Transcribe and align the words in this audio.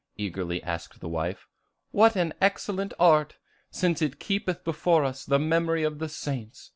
eagerly 0.17 0.63
asked 0.63 0.99
the 0.99 1.07
wife. 1.07 1.45
"What 1.91 2.15
an 2.15 2.33
excellent 2.41 2.91
art, 2.99 3.35
since 3.69 4.01
it 4.01 4.19
keepeth 4.19 4.63
before 4.63 5.03
us 5.05 5.23
the 5.23 5.37
memory 5.37 5.83
of 5.83 5.99
the 5.99 6.09
saints! 6.09 6.69